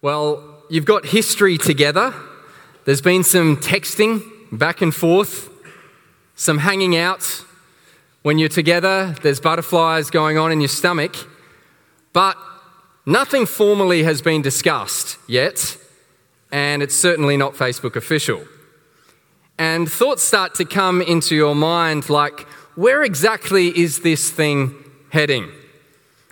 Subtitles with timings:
[0.00, 2.14] Well, you've got history together.
[2.84, 5.50] There's been some texting back and forth,
[6.36, 7.42] some hanging out.
[8.22, 11.16] When you're together, there's butterflies going on in your stomach,
[12.12, 12.36] but
[13.06, 15.76] nothing formally has been discussed yet,
[16.52, 18.44] and it's certainly not Facebook official.
[19.58, 22.42] And thoughts start to come into your mind like,
[22.76, 24.76] where exactly is this thing
[25.10, 25.50] heading?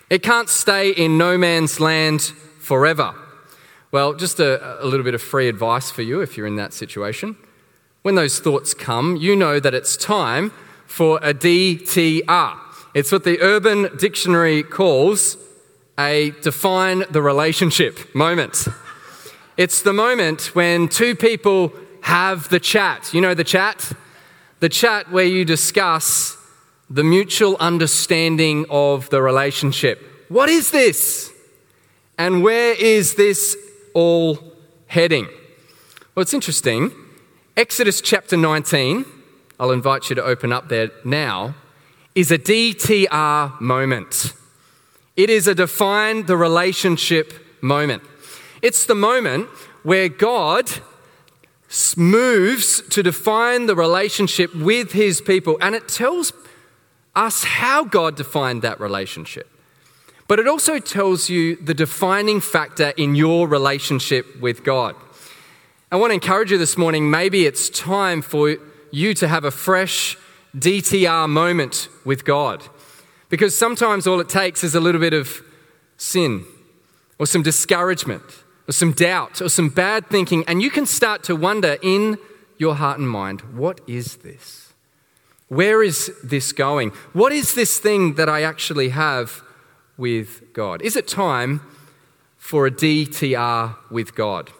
[0.09, 2.23] It can't stay in no man's land
[2.61, 3.12] forever.
[3.93, 6.73] Well, just a, a, little bit of free advice for you if you're in that
[6.73, 7.37] situation.
[8.02, 10.51] When those thoughts come, you know that it's time
[10.87, 12.59] for a DTR.
[12.95, 15.37] It's what the Urban Dictionary calls
[15.98, 18.69] a define the relationship moment.
[19.56, 21.73] It's the moment when two people
[22.03, 23.14] have the chat.
[23.14, 23.92] You know the chat?
[24.61, 26.37] The chat where you discuss
[26.91, 30.27] the mutual understanding of the relationship.
[30.28, 31.33] What is this?
[32.19, 33.56] And where is this
[33.96, 34.38] all
[34.88, 35.24] heading?
[36.14, 36.92] Well, it's interesting.
[37.56, 39.06] Exodus chapter 19,
[39.58, 41.55] I'll invite you to open up there now,
[42.14, 44.34] is a DTR moment.
[45.16, 48.03] It is a define the relationship moment.
[48.61, 49.48] It's the moment
[49.83, 50.70] where God
[51.97, 56.34] moves to define the relationship with his people, and it tells
[57.14, 59.48] us how God defined that relationship.
[60.28, 64.96] But it also tells you the defining factor in your relationship with God.
[65.91, 68.56] I want to encourage you this morning maybe it's time for
[68.91, 70.16] you to have a fresh
[70.56, 72.64] DTR moment with God.
[73.28, 75.42] Because sometimes all it takes is a little bit of
[75.97, 76.44] sin
[77.19, 78.24] or some discouragement
[78.69, 82.19] or some doubt or some bad thinking, and you can start to wonder in
[82.58, 84.72] your heart and mind what is this?
[85.48, 86.91] Where is this going?
[87.12, 89.42] What is this thing that I actually have
[89.97, 90.83] with God?
[90.83, 91.61] Is it time
[92.36, 94.50] for a DTR with God?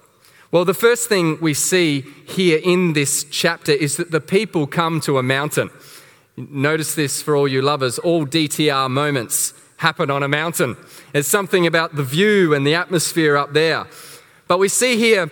[0.51, 5.01] Well, the first thing we see here in this chapter is that the people come
[5.03, 5.71] to a mountain.
[6.37, 10.77] Notice this for all you lovers all DTR moments happen on a mountain.
[11.13, 13.87] There's something about the view and the atmosphere up there.
[14.49, 15.31] But we see here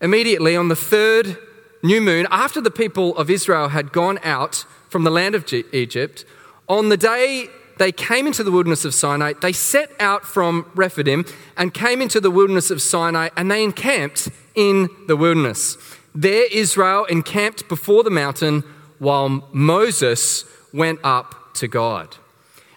[0.00, 1.36] immediately on the third
[1.82, 6.24] new moon, after the people of Israel had gone out from the land of Egypt,
[6.68, 9.34] on the day they came into the wilderness of Sinai.
[9.40, 11.24] They set out from Rephidim
[11.56, 15.76] and came into the wilderness of Sinai and they encamped in the wilderness.
[16.14, 18.64] There, Israel encamped before the mountain
[18.98, 22.16] while Moses went up to God.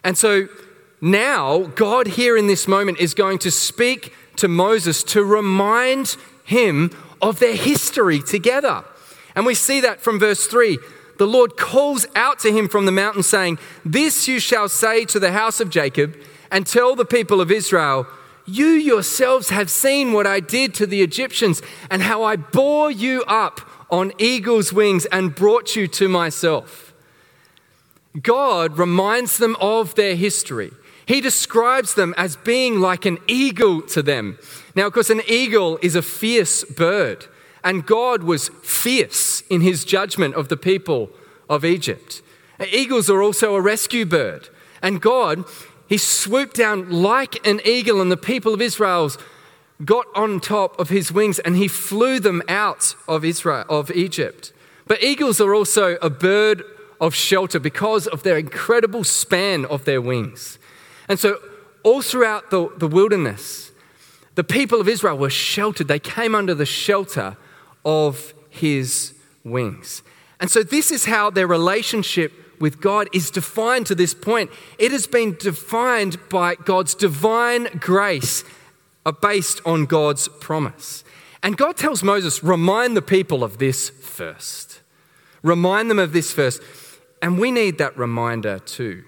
[0.04, 0.48] And so
[1.02, 6.92] now, God here in this moment is going to speak to Moses to remind him
[7.22, 8.84] of their history together.
[9.36, 10.78] And we see that from verse 3
[11.22, 15.20] the Lord calls out to him from the mountain, saying, This you shall say to
[15.20, 16.18] the house of Jacob,
[16.50, 18.08] and tell the people of Israel,
[18.48, 21.62] You yourselves have seen what I did to the Egyptians,
[21.92, 23.62] and how I bore you up
[23.92, 26.92] on eagle's wings and brought you to myself.
[28.20, 30.72] God reminds them of their history.
[31.06, 34.40] He describes them as being like an eagle to them.
[34.74, 37.28] Now, of course, an eagle is a fierce bird.
[37.64, 41.10] And God was fierce in his judgment of the people
[41.50, 42.22] of Egypt.
[42.72, 44.50] Eagles are also a rescue bird.
[44.82, 45.46] And God,
[45.88, 49.12] he swooped down like an eagle, and the people of Israel
[49.86, 54.54] got on top of his wings and he flew them out of Israel of Egypt.
[54.88, 56.64] But eagles are also a bird
[57.00, 60.60] of shelter because of their incredible span of their wings.
[61.08, 61.40] And so
[61.84, 63.72] all throughout the, the wilderness,
[64.36, 65.88] the people of Israel were sheltered.
[65.88, 67.38] They came under the shelter
[67.86, 70.04] of his wings.
[70.40, 74.52] And so, this is how their relationship with God is defined to this point.
[74.78, 78.44] It has been defined by God's divine grace,
[79.06, 81.04] uh, based on God's promise.
[81.44, 84.82] And God tells Moses, remind the people of this first.
[85.42, 86.62] Remind them of this first.
[87.22, 89.04] And we need that reminder too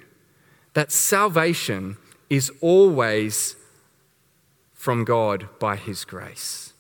[0.74, 1.98] that salvation
[2.30, 3.56] is always
[4.74, 6.73] from God by His grace.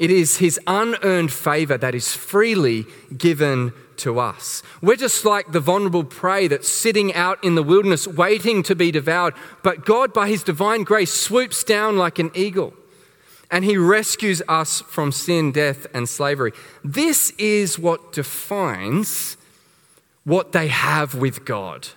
[0.00, 4.62] It is his unearned favor that is freely given to us.
[4.80, 8.90] We're just like the vulnerable prey that's sitting out in the wilderness waiting to be
[8.90, 9.34] devoured.
[9.62, 12.72] But God, by his divine grace, swoops down like an eagle
[13.50, 16.52] and he rescues us from sin, death, and slavery.
[16.82, 19.36] This is what defines
[20.24, 21.88] what they have with God.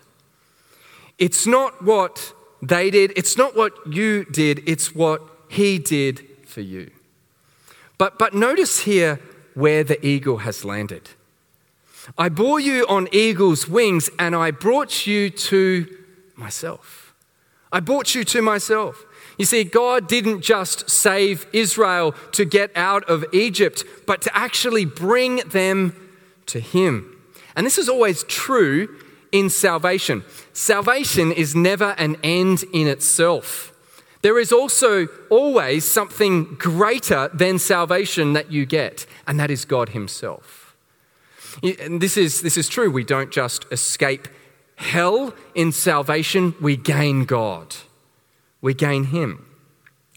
[1.18, 6.60] It's not what they did, it's not what you did, it's what he did for
[6.60, 6.92] you.
[8.04, 9.22] But, but notice here
[9.54, 11.12] where the eagle has landed.
[12.18, 15.88] I bore you on eagle's wings and I brought you to
[16.36, 17.16] myself.
[17.72, 19.06] I brought you to myself.
[19.38, 24.84] You see, God didn't just save Israel to get out of Egypt, but to actually
[24.84, 25.96] bring them
[26.48, 27.18] to Him.
[27.56, 29.00] And this is always true
[29.32, 30.26] in salvation.
[30.52, 33.73] Salvation is never an end in itself.
[34.24, 39.90] There is also always something greater than salvation that you get, and that is God
[39.90, 40.76] Himself.
[41.62, 42.90] And this is, this is true.
[42.90, 44.30] We don't just escape
[44.78, 47.76] hell in salvation, we gain God.
[48.62, 49.46] We gain Him.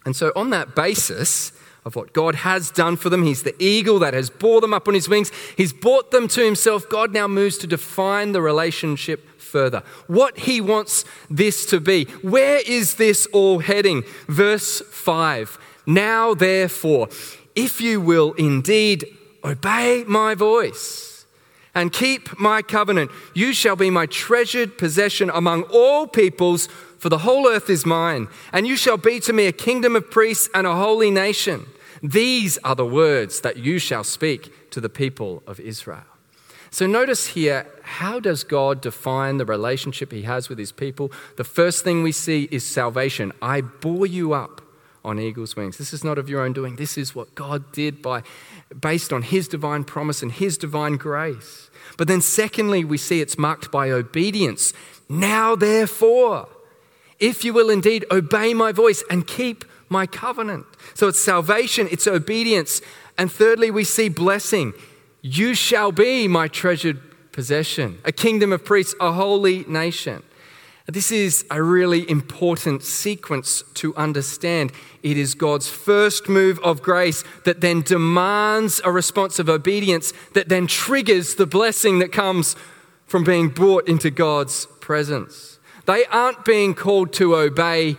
[0.05, 1.51] And so, on that basis,
[1.87, 3.23] of what God has done for them.
[3.23, 5.31] He's the eagle that has bore them up on his wings.
[5.57, 6.89] He's brought them to himself.
[6.89, 9.85] God now moves to define the relationship further.
[10.09, 12.07] What he wants this to be.
[12.23, 14.03] Where is this all heading?
[14.27, 17.09] Verse 5 Now, therefore,
[17.55, 19.07] if you will indeed
[19.45, 21.25] obey my voice
[21.73, 26.67] and keep my covenant, you shall be my treasured possession among all peoples,
[26.99, 30.11] for the whole earth is mine, and you shall be to me a kingdom of
[30.11, 31.67] priests and a holy nation.
[32.03, 36.05] These are the words that you shall speak to the people of Israel.
[36.71, 41.11] So notice here, how does God define the relationship he has with his people?
[41.37, 43.33] The first thing we see is salvation.
[43.41, 44.61] I bore you up
[45.05, 45.79] on eagle's wings.
[45.79, 46.77] This is not of your own doing.
[46.77, 48.23] This is what God did by
[48.81, 51.71] based on his divine promise and his divine grace.
[51.97, 54.73] But then secondly, we see it's marked by obedience.
[55.09, 56.49] Now therefore,
[57.21, 60.67] if you will indeed obey my voice and keep my covenant.
[60.95, 62.81] So it's salvation, it's obedience.
[63.19, 64.73] And thirdly, we see blessing.
[65.23, 67.01] You shall be my treasured
[67.33, 70.23] possession, a kingdom of priests, a holy nation.
[70.89, 74.71] This is a really important sequence to understand.
[75.03, 80.49] It is God's first move of grace that then demands a response of obedience that
[80.49, 82.55] then triggers the blessing that comes
[83.05, 85.59] from being brought into God's presence.
[85.87, 87.97] They aren't being called to obey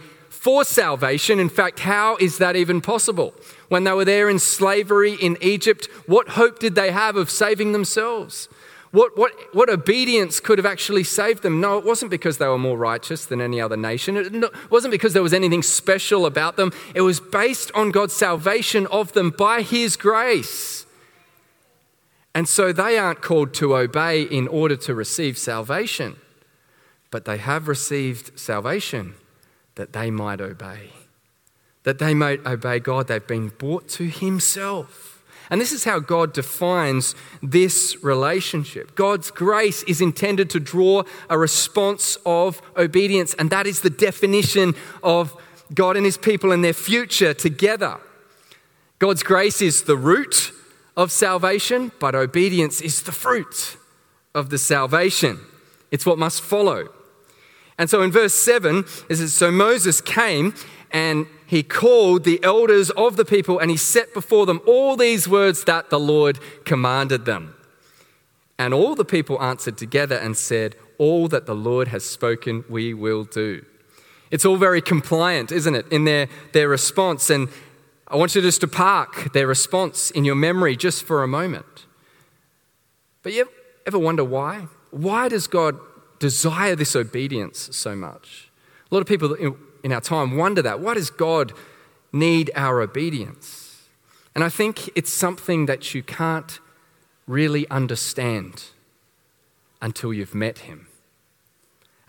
[0.48, 1.42] for salvation.
[1.42, 3.34] In fact, how is that even possible?
[3.68, 7.74] When they were there in slavery in Egypt, what hope did they have of saving
[7.74, 8.48] themselves?
[8.92, 11.60] What, what, what obedience could have actually saved them?
[11.60, 14.16] No, it wasn't because they were more righteous than any other nation.
[14.16, 16.72] It wasn't because there was anything special about them.
[16.96, 20.86] It was based on God's salvation of them by His grace.
[22.34, 26.16] And so they aren't called to obey in order to receive salvation,
[27.12, 29.16] but they have received salvation
[29.78, 30.90] that they might obey.
[31.84, 33.08] That they might obey God.
[33.08, 35.24] They've been brought to Himself.
[35.50, 38.96] And this is how God defines this relationship.
[38.96, 44.76] God's grace is intended to draw a response of obedience, and that is the definition
[45.02, 45.34] of
[45.74, 47.98] God and His people and their future together.
[49.00, 50.52] God's grace is the root
[50.98, 53.78] of salvation, but obedience is the fruit
[54.36, 55.40] of the salvation.
[55.92, 56.90] It's what must follow.
[57.78, 60.54] And so in verse 7, it says, So Moses came
[60.92, 65.28] and he called the elders of the people and he set before them all these
[65.28, 67.56] words that the Lord commanded them.
[68.60, 72.94] And all the people answered together and said, All that the Lord has spoken, we
[72.94, 73.64] will do.
[74.32, 77.30] It's all very compliant, isn't it, in their, their response.
[77.30, 77.50] And
[78.08, 81.86] I want you just to park their response in your memory just for a moment.
[83.22, 83.48] But you
[83.86, 84.68] ever wonder why?
[84.92, 85.80] Why does God
[86.20, 88.50] desire this obedience so much.
[88.90, 89.34] A lot of people
[89.84, 90.80] in our time wonder that.
[90.80, 91.54] Why does God
[92.12, 93.88] need our obedience?
[94.34, 96.60] And I think it's something that you can't
[97.28, 98.66] really understand
[99.82, 100.88] until you've met Him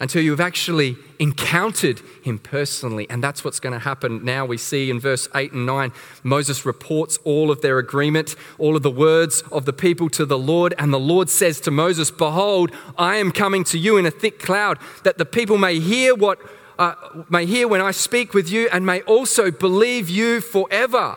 [0.01, 3.09] until you've actually encountered him personally.
[3.11, 4.47] And that's what's going to happen now.
[4.47, 8.83] We see in verse 8 and 9, Moses reports all of their agreement, all of
[8.83, 10.75] the words of the people to the Lord.
[10.79, 14.39] And the Lord says to Moses, Behold, I am coming to you in a thick
[14.39, 16.39] cloud, that the people may hear what.
[16.79, 16.95] Uh,
[17.29, 21.17] may hear when I speak with you and may also believe you forever.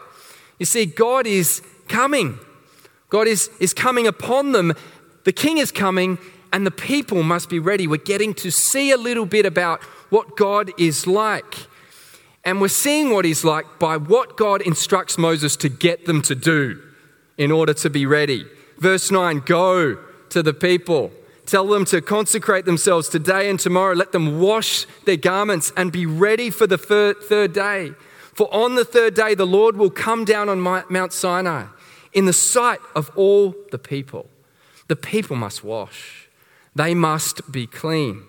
[0.58, 2.40] You see, God is coming.
[3.10, 4.74] God is, is coming upon them.
[5.24, 6.18] The king is coming,
[6.54, 7.88] and the people must be ready.
[7.88, 11.56] We're getting to see a little bit about what God is like.
[12.44, 16.36] And we're seeing what He's like by what God instructs Moses to get them to
[16.36, 16.82] do
[17.38, 18.46] in order to be ready.
[18.78, 19.98] Verse 9 Go
[20.30, 21.12] to the people,
[21.46, 23.94] tell them to consecrate themselves today and tomorrow.
[23.94, 27.92] Let them wash their garments and be ready for the third day.
[28.34, 31.66] For on the third day, the Lord will come down on Mount Sinai
[32.14, 34.28] in the sight of all the people.
[34.88, 36.30] The people must wash.
[36.76, 38.24] They must be clean.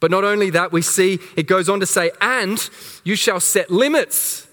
[0.00, 2.68] But not only that, we see it goes on to say, and
[3.04, 4.46] you shall set limits.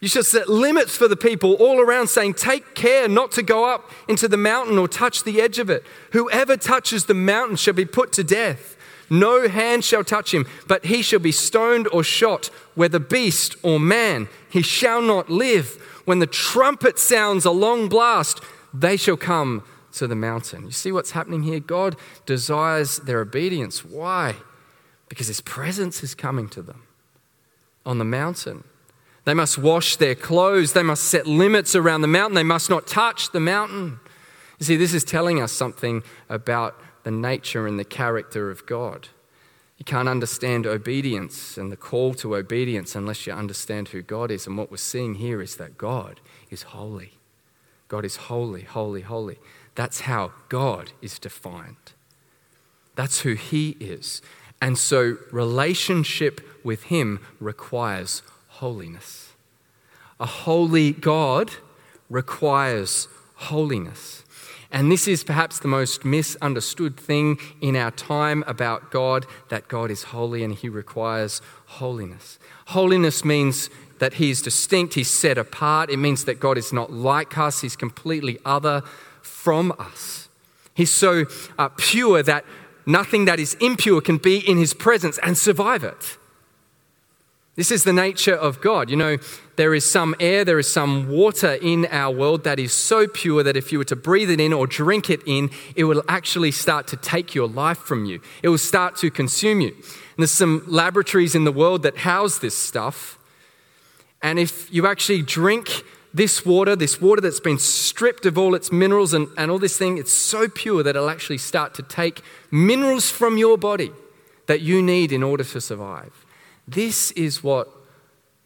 [0.00, 3.64] You shall set limits for the people all around, saying, Take care not to go
[3.64, 5.84] up into the mountain or touch the edge of it.
[6.10, 8.76] Whoever touches the mountain shall be put to death.
[9.08, 13.78] No hand shall touch him, but he shall be stoned or shot, whether beast or
[13.78, 14.28] man.
[14.50, 15.74] He shall not live.
[16.04, 18.40] When the trumpet sounds a long blast,
[18.74, 19.62] they shall come
[19.92, 20.64] to the mountain.
[20.64, 21.60] You see what's happening here?
[21.60, 21.96] God
[22.26, 23.84] desires their obedience.
[23.84, 24.36] Why?
[25.08, 26.82] Because his presence is coming to them
[27.84, 28.64] on the mountain.
[29.24, 30.72] They must wash their clothes.
[30.72, 32.34] They must set limits around the mountain.
[32.34, 34.00] They must not touch the mountain.
[34.58, 39.08] You see, this is telling us something about the nature and the character of God.
[39.78, 44.46] You can't understand obedience and the call to obedience unless you understand who God is.
[44.46, 46.20] And what we're seeing here is that God
[46.50, 47.14] is holy.
[47.88, 49.38] God is holy, holy, holy.
[49.74, 51.92] That's how God is defined.
[52.94, 54.22] That's who He is.
[54.60, 59.32] And so, relationship with Him requires holiness.
[60.20, 61.50] A holy God
[62.08, 64.22] requires holiness.
[64.70, 69.90] And this is perhaps the most misunderstood thing in our time about God that God
[69.90, 72.38] is holy and he requires holiness.
[72.68, 75.90] Holiness means that he is distinct, he's set apart.
[75.90, 78.82] It means that God is not like us, he's completely other
[79.22, 80.28] from us.
[80.74, 81.24] He's so
[81.58, 82.44] uh, pure that
[82.86, 86.18] nothing that is impure can be in his presence and survive it.
[87.54, 88.88] This is the nature of God.
[88.88, 89.18] You know,
[89.56, 93.42] there is some air, there is some water in our world that is so pure
[93.42, 96.50] that if you were to breathe it in or drink it in, it will actually
[96.50, 98.22] start to take your life from you.
[98.42, 99.68] It will start to consume you.
[99.68, 103.18] And there's some laboratories in the world that house this stuff.
[104.22, 108.70] And if you actually drink this water, this water that's been stripped of all its
[108.70, 112.22] minerals and, and all this thing, it's so pure that it'll actually start to take
[112.50, 113.90] minerals from your body
[114.46, 116.26] that you need in order to survive.
[116.68, 117.68] This is what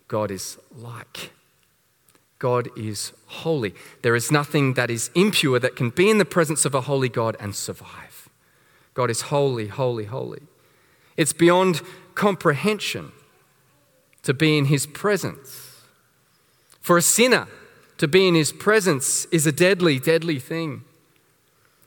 [0.09, 1.33] God is like.
[2.39, 3.75] God is holy.
[4.03, 7.09] There is nothing that is impure that can be in the presence of a holy
[7.09, 8.29] God and survive.
[8.95, 10.43] God is holy, holy, holy.
[11.17, 11.83] It's beyond
[12.15, 13.13] comprehension
[14.23, 15.66] to be in his presence.
[16.87, 17.49] For a sinner,
[17.99, 20.85] to be in his presence is a deadly, deadly thing.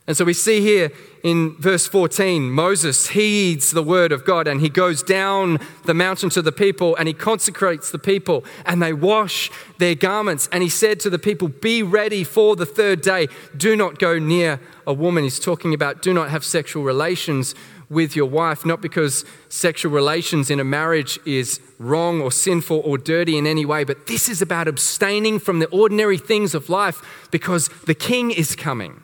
[0.06, 0.92] And so we see here
[1.24, 6.30] in verse 14, Moses heeds the word of God and he goes down the mountain
[6.32, 10.50] to the people and he consecrates the people and they wash their garments.
[10.52, 13.30] And he said to the people, Be ready for the third day.
[13.56, 15.24] Do not go near a woman.
[15.24, 17.56] He's talking about do not have sexual relations
[17.90, 22.98] with your wife, not because sexual relations in a marriage is wrong or sinful or
[22.98, 27.28] dirty in any way, but this is about abstaining from the ordinary things of life
[27.32, 29.04] because the king is coming.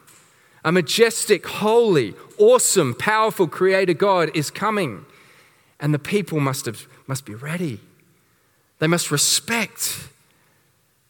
[0.63, 5.05] A majestic, holy, awesome, powerful creator God is coming.
[5.79, 7.79] And the people must, have, must be ready.
[8.79, 10.07] They must respect.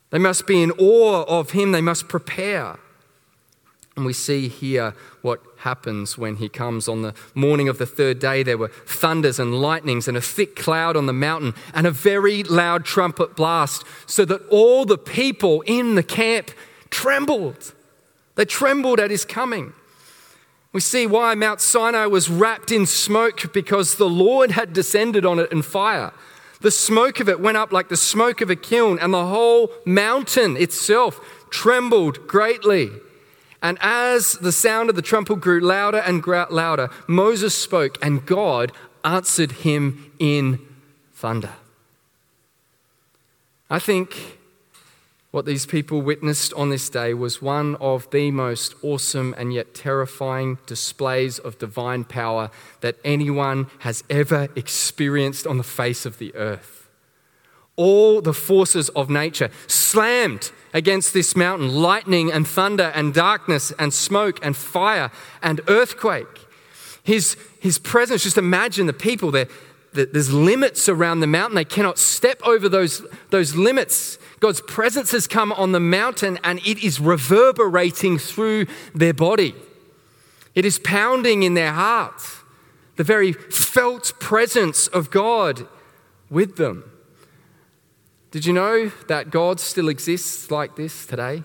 [0.10, 1.72] They must be in awe of him.
[1.72, 2.80] They must prepare.
[3.96, 8.20] And we see here what happens when he comes on the morning of the third
[8.20, 8.44] day.
[8.44, 12.44] There were thunders and lightnings and a thick cloud on the mountain and a very
[12.44, 16.52] loud trumpet blast, so that all the people in the camp
[16.90, 17.74] trembled.
[18.36, 19.74] They trembled at his coming.
[20.74, 25.40] We see why Mount Sinai was wrapped in smoke because the Lord had descended on
[25.40, 26.12] it in fire.
[26.60, 29.72] The smoke of it went up like the smoke of a kiln, and the whole
[29.86, 32.92] mountain itself trembled greatly.
[33.62, 38.72] And as the sound of the trumpet grew louder and louder, Moses spoke, and God
[39.04, 40.60] answered him in
[41.14, 41.54] thunder.
[43.70, 44.38] I think
[45.36, 49.74] what these people witnessed on this day was one of the most awesome and yet
[49.74, 56.34] terrifying displays of divine power that anyone has ever experienced on the face of the
[56.36, 56.88] earth.
[57.76, 63.94] All the forces of nature slammed against this mountain lightning and thunder and darkness and
[63.94, 65.10] smoke and fire
[65.42, 66.28] and earthquake.
[67.02, 69.48] His, his presence, just imagine the people there.
[69.94, 71.56] There's limits around the mountain.
[71.56, 74.20] They cannot step over those, those limits.
[74.42, 79.56] God's presence has come on the mountain and it is reverberating through their body.
[80.56, 82.40] It is pounding in their hearts.
[82.98, 85.70] The very felt presence of God
[86.30, 86.92] with them.
[88.36, 91.44] Did you know that God still exists like this today?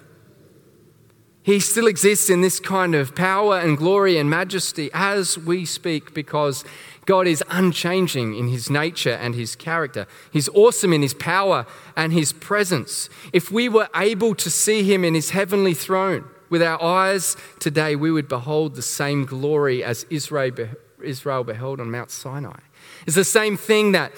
[1.40, 6.12] He still exists in this kind of power and glory and majesty as we speak
[6.14, 6.64] because
[7.06, 10.08] God is unchanging in his nature and his character.
[10.32, 11.64] He's awesome in his power
[11.96, 13.08] and his presence.
[13.32, 17.94] If we were able to see him in his heavenly throne with our eyes today,
[17.94, 22.58] we would behold the same glory as Israel beheld on Mount Sinai.
[23.06, 24.10] It's the same thing that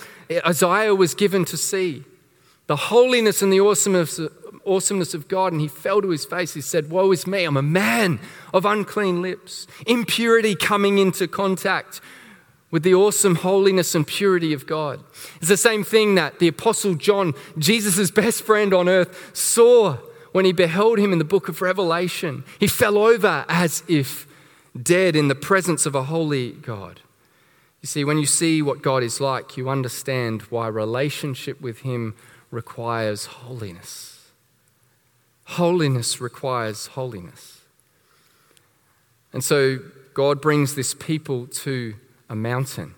[0.46, 2.06] Isaiah was given to see
[2.72, 4.18] the holiness and the awesomeness,
[4.64, 6.54] awesomeness of God, and he fell to his face.
[6.54, 8.18] He said, Woe is me, I'm a man
[8.54, 12.00] of unclean lips, impurity coming into contact
[12.70, 15.04] with the awesome holiness and purity of God.
[15.36, 19.98] It's the same thing that the Apostle John, Jesus' best friend on earth, saw
[20.32, 22.42] when he beheld him in the book of Revelation.
[22.58, 24.26] He fell over as if
[24.82, 27.02] dead in the presence of a holy God.
[27.82, 32.14] You see, when you see what God is like, you understand why relationship with him
[32.52, 34.28] requires holiness.
[35.44, 37.62] Holiness requires holiness.
[39.32, 39.78] And so
[40.14, 41.94] God brings this people to
[42.28, 42.94] a mountain.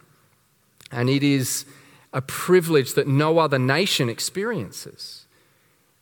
[0.93, 1.65] And it is
[2.13, 5.25] a privilege that no other nation experiences.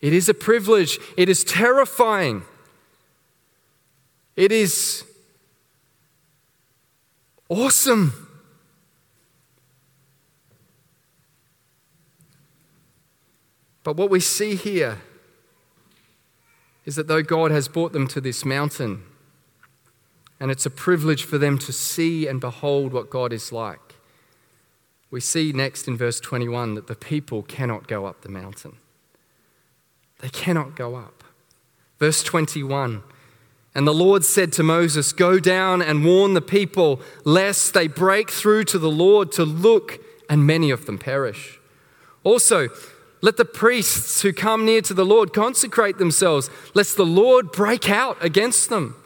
[0.00, 0.98] It is a privilege.
[1.16, 2.42] It is terrifying.
[4.34, 5.04] It is
[7.48, 8.28] awesome.
[13.84, 14.98] But what we see here
[16.84, 19.02] is that though God has brought them to this mountain,
[20.42, 23.94] and it's a privilege for them to see and behold what God is like.
[25.08, 28.78] We see next in verse 21 that the people cannot go up the mountain.
[30.18, 31.22] They cannot go up.
[32.00, 33.04] Verse 21
[33.74, 38.28] And the Lord said to Moses, Go down and warn the people, lest they break
[38.28, 41.60] through to the Lord to look, and many of them perish.
[42.24, 42.68] Also,
[43.22, 47.88] let the priests who come near to the Lord consecrate themselves, lest the Lord break
[47.88, 48.96] out against them.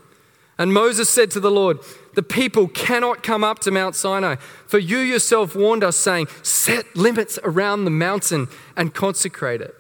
[0.59, 1.81] And Moses said to the Lord,
[2.15, 6.97] The people cannot come up to Mount Sinai, for you yourself warned us, saying, Set
[6.97, 9.75] limits around the mountain and consecrate it.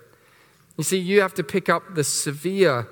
[0.76, 2.88] You see, you have to pick up the severe,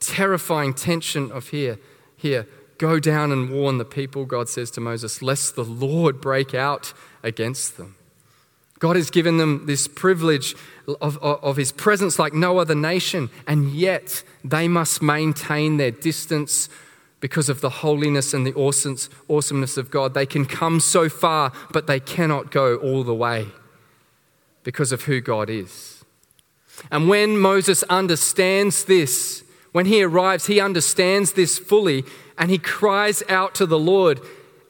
[0.00, 1.78] terrifying tension of here.
[2.16, 2.48] Here,
[2.78, 6.92] go down and warn the people, God says to Moses, lest the Lord break out
[7.22, 7.94] against them.
[8.82, 10.56] God has given them this privilege
[10.88, 15.92] of, of, of, his presence like no other nation, and yet they must maintain their
[15.92, 16.68] distance
[17.20, 18.52] because of the holiness and the
[19.28, 20.14] awesomeness of God.
[20.14, 23.46] They can come so far, but they cannot go all the way
[24.64, 26.02] because of who God is.
[26.90, 32.04] And when Moses understands this, when he arrives, he understands this fully
[32.36, 34.20] and he cries out to the Lord.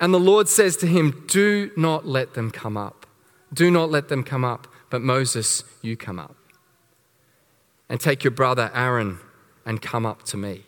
[0.03, 3.02] And the Lord says to him, Do not let them come up.
[3.53, 4.67] Do not let them come up.
[4.91, 6.37] But Moses, you come up.
[7.89, 9.21] And take your brother Aaron
[9.65, 10.65] and come up to me.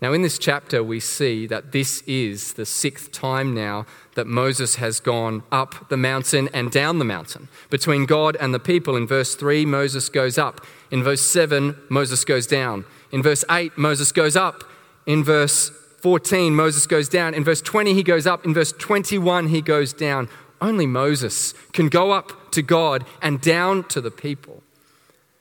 [0.00, 4.74] Now, in this chapter, we see that this is the sixth time now that Moses
[4.74, 7.46] has gone up the mountain and down the mountain.
[7.70, 10.66] Between God and the people, in verse 3, Moses goes up.
[10.90, 12.84] In verse 7, Moses goes down.
[13.12, 14.64] In verse 8, Moses goes up.
[15.06, 17.32] In verse 14, Moses goes down.
[17.32, 18.44] In verse 20, he goes up.
[18.44, 20.28] In verse 21, he goes down.
[20.62, 24.62] Only Moses can go up to God and down to the people.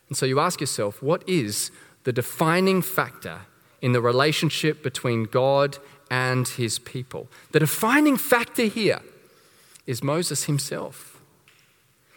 [0.10, 1.72] And so you ask yourself, what is
[2.04, 3.42] the defining factor
[3.82, 5.78] in the relationship between God
[6.10, 7.28] and his people.
[7.52, 9.02] The defining factor here
[9.88, 11.22] is Moses himself.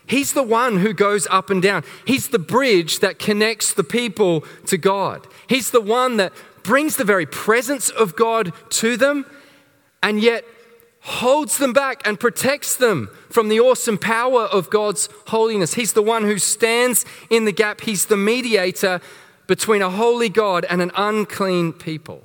[0.06, 1.84] He's the one who goes up and down.
[2.04, 5.26] He's the bridge that connects the people to God.
[5.48, 9.24] He's the one that brings the very presence of God to them
[10.02, 10.44] and yet
[11.04, 15.74] holds them back and protects them from the awesome power of God's holiness.
[15.74, 17.82] He's the one who stands in the gap.
[17.82, 19.02] He's the mediator
[19.46, 22.22] between a holy God and an unclean people.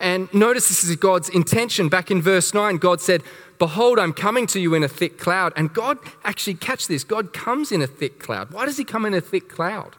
[0.00, 1.88] And notice this is God's intention.
[1.88, 3.22] Back in verse 9, God said,
[3.60, 5.52] Behold, I'm coming to you in a thick cloud.
[5.54, 8.50] And God, actually, catch this, God comes in a thick cloud.
[8.50, 9.94] Why does He come in a thick cloud?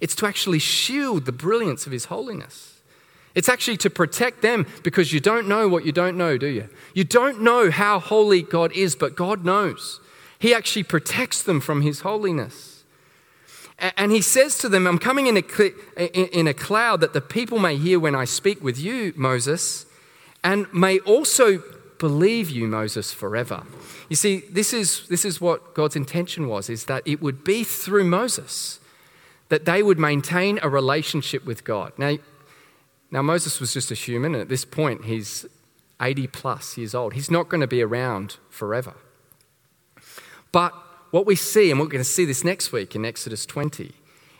[0.00, 2.71] It's to actually shield the brilliance of His holiness.
[3.34, 6.68] It's actually to protect them because you don't know what you don't know, do you?
[6.94, 10.00] You don't know how holy God is, but God knows.
[10.38, 12.72] He actually protects them from His holiness.
[13.96, 17.58] And he says to them, I'm coming in a, in a cloud that the people
[17.58, 19.86] may hear when I speak with you, Moses,
[20.44, 21.62] and may also
[21.98, 23.64] believe you, Moses, forever.
[24.08, 27.64] You see, this is, this is what God's intention was, is that it would be
[27.64, 28.78] through Moses
[29.48, 31.92] that they would maintain a relationship with God.
[31.98, 32.18] Now,
[33.12, 35.44] now Moses was just a human, and at this point, he's
[36.00, 37.12] 80 plus years old.
[37.12, 38.94] He's not going to be around forever.
[40.50, 40.72] But
[41.10, 43.92] what we see, and we're going to see this next week in Exodus 20,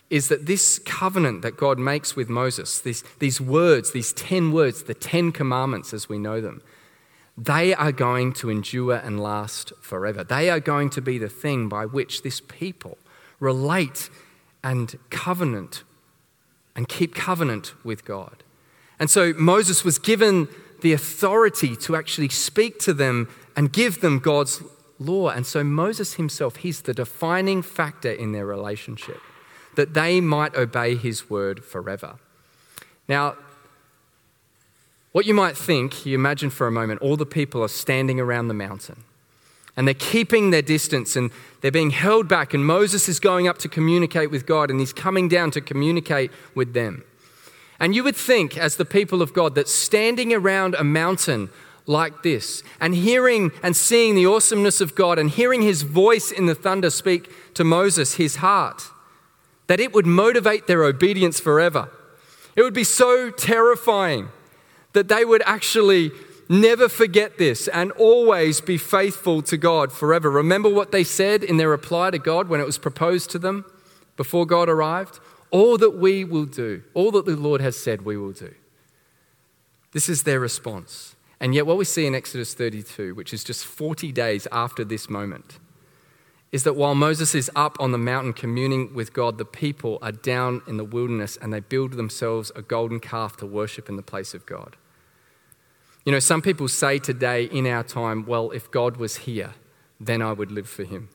[0.08, 4.84] is that this covenant that God makes with Moses, these, these words, these 10 words,
[4.84, 6.62] the 10 commandments as we know them,
[7.36, 10.24] they are going to endure and last forever.
[10.24, 12.96] They are going to be the thing by which this people
[13.38, 14.08] relate
[14.64, 15.82] and covenant
[16.74, 18.44] and keep covenant with God.
[19.02, 20.46] And so Moses was given
[20.80, 24.62] the authority to actually speak to them and give them God's
[25.00, 25.30] law.
[25.30, 29.18] And so Moses himself, he's the defining factor in their relationship,
[29.74, 32.14] that they might obey his word forever.
[33.08, 33.34] Now,
[35.10, 38.46] what you might think, you imagine for a moment, all the people are standing around
[38.46, 39.02] the mountain.
[39.76, 42.54] And they're keeping their distance and they're being held back.
[42.54, 46.30] And Moses is going up to communicate with God and he's coming down to communicate
[46.54, 47.02] with them.
[47.82, 51.50] And you would think, as the people of God, that standing around a mountain
[51.84, 56.46] like this and hearing and seeing the awesomeness of God and hearing his voice in
[56.46, 58.84] the thunder speak to Moses, his heart,
[59.66, 61.88] that it would motivate their obedience forever.
[62.54, 64.28] It would be so terrifying
[64.92, 66.12] that they would actually
[66.48, 70.30] never forget this and always be faithful to God forever.
[70.30, 73.64] Remember what they said in their reply to God when it was proposed to them
[74.16, 75.18] before God arrived?
[75.52, 78.52] All that we will do, all that the Lord has said we will do.
[79.92, 81.14] This is their response.
[81.38, 85.10] And yet, what we see in Exodus 32, which is just 40 days after this
[85.10, 85.58] moment,
[86.52, 90.12] is that while Moses is up on the mountain communing with God, the people are
[90.12, 94.02] down in the wilderness and they build themselves a golden calf to worship in the
[94.02, 94.76] place of God.
[96.04, 99.54] You know, some people say today in our time, well, if God was here,
[99.98, 101.08] then I would live for him.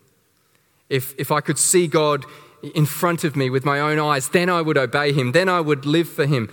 [0.89, 2.25] If, if I could see God
[2.61, 5.61] in front of me with my own eyes, then I would obey him, then I
[5.61, 6.49] would live for him.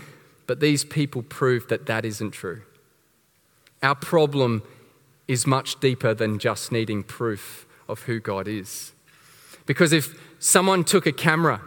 [0.46, 2.62] But these people prove that that isn't true.
[3.82, 4.62] Our problem
[5.26, 8.92] is much deeper than just needing proof of who God is.
[9.66, 11.62] Because if someone took a camera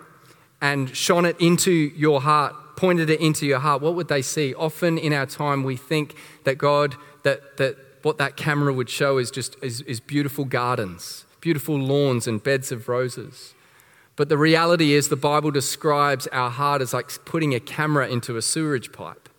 [0.62, 4.54] and shone it into your heart, pointed it into your heart, what would they see?
[4.54, 9.17] Often in our time, we think that God, that, that what that camera would show
[9.17, 13.54] is just is, is beautiful gardens, beautiful lawns and beds of roses.
[14.18, 18.36] But the reality is, the Bible describes our heart as like putting a camera into
[18.36, 19.30] a sewerage pipe.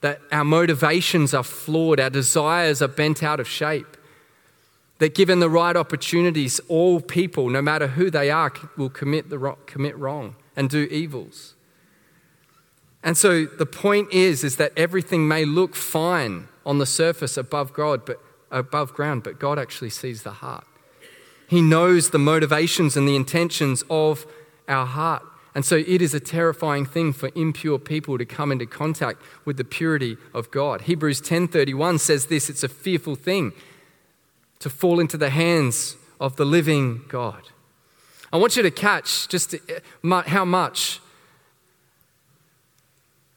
[0.00, 3.96] That our motivations are flawed, our desires are bent out of shape.
[4.98, 9.56] That given the right opportunities, all people, no matter who they are, will commit, the,
[9.66, 11.54] commit wrong and do evils.
[13.02, 17.72] And so the point is, is that everything may look fine on the surface above
[17.72, 18.20] God, but
[18.52, 20.64] above ground, but God actually sees the heart.
[21.52, 24.24] He knows the motivations and the intentions of
[24.68, 25.22] our heart.
[25.54, 29.58] And so it is a terrifying thing for impure people to come into contact with
[29.58, 30.80] the purity of God.
[30.80, 33.52] Hebrews 10:31 says this, it's a fearful thing
[34.60, 37.50] to fall into the hands of the living God.
[38.32, 39.54] I want you to catch just
[40.02, 41.00] how much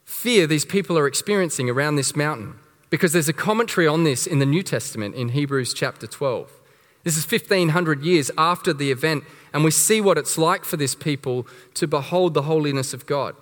[0.06, 2.54] fear these people are experiencing around this mountain
[2.90, 6.62] because there's a commentary on this in the New Testament in Hebrews chapter 12.
[7.06, 10.96] This is 1500 years after the event, and we see what it's like for this
[10.96, 13.36] people to behold the holiness of God.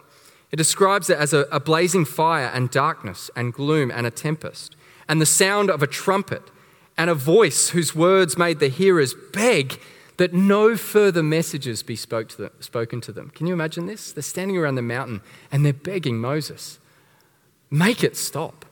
[0.51, 4.75] It describes it as a, a blazing fire and darkness and gloom and a tempest,
[5.07, 6.43] and the sound of a trumpet
[6.97, 9.79] and a voice whose words made the hearers beg
[10.17, 13.29] that no further messages be spoke to them, spoken to them.
[13.29, 14.11] Can you imagine this?
[14.11, 15.21] They're standing around the mountain
[15.53, 16.79] and they're begging Moses,
[17.71, 18.62] make it stop.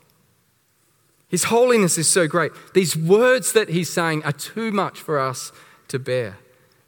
[1.31, 2.51] His holiness is so great.
[2.73, 5.53] These words that he's saying are too much for us
[5.87, 6.37] to bear.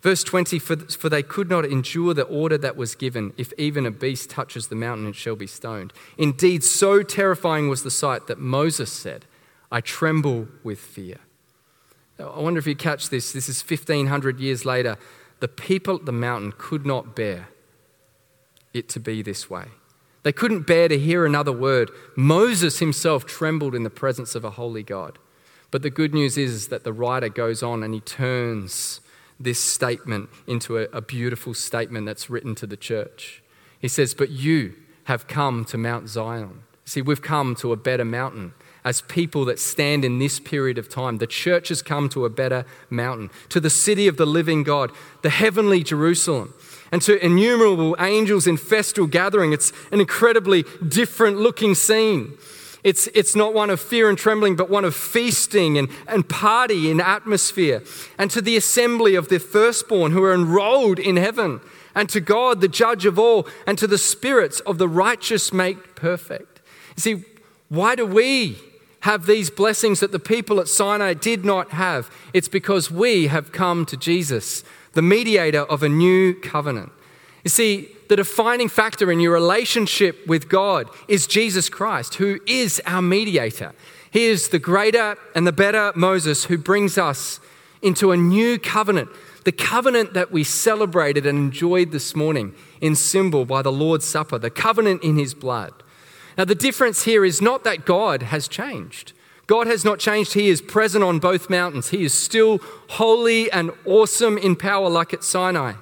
[0.01, 3.31] Verse 20 for, for they could not endure the order that was given.
[3.37, 5.93] If even a beast touches the mountain, it shall be stoned.
[6.17, 9.25] Indeed, so terrifying was the sight that Moses said,
[9.71, 11.19] I tremble with fear.
[12.19, 13.31] I wonder if you catch this.
[13.31, 14.97] This is 1500 years later.
[15.39, 17.47] The people at the mountain could not bear
[18.73, 19.67] it to be this way.
[20.23, 21.91] They couldn't bear to hear another word.
[22.15, 25.19] Moses himself trembled in the presence of a holy God.
[25.69, 29.01] But the good news is that the writer goes on and he turns
[29.39, 33.41] this statement into a, a, beautiful statement that's written to the church.
[33.79, 36.63] He says, But you have come to Mount Zion.
[36.85, 38.53] See, we've come to a better mountain.
[38.85, 42.29] As people that stand in this period of time, the church has come to a
[42.29, 44.91] better mountain, to the city of the living God,
[45.21, 46.53] the heavenly Jerusalem
[46.93, 49.51] and to innumerable angels in festal gathering.
[49.51, 52.37] It's an incredibly different looking scene.
[52.83, 56.91] It's, it's not one of fear and trembling, but one of feasting and, and party
[56.91, 57.81] in atmosphere.
[58.19, 61.61] And to the assembly of the firstborn who are enrolled in heaven,
[61.95, 65.95] and to God, the judge of all, and to the spirits of the righteous made
[65.95, 66.61] perfect.
[66.95, 67.25] You see,
[67.69, 68.59] why do we
[69.03, 72.09] have these blessings that the people at Sinai did not have?
[72.33, 74.63] It's because we have come to Jesus
[74.93, 76.91] the mediator of a new covenant.
[77.43, 82.81] You see, the defining factor in your relationship with God is Jesus Christ, who is
[82.85, 83.73] our mediator.
[84.09, 87.41] He is the greater and the better Moses who brings us
[87.81, 89.09] into a new covenant,
[89.43, 94.37] the covenant that we celebrated and enjoyed this morning in symbol by the Lord's Supper,
[94.37, 95.73] the covenant in his blood.
[96.37, 99.13] Now, the difference here is not that God has changed.
[99.45, 100.33] God has not changed.
[100.33, 101.89] He is present on both mountains.
[101.89, 102.59] He is still
[102.91, 105.73] holy and awesome in power, like at Sinai.